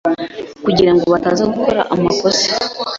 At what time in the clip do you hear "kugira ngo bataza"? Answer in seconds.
0.65-1.43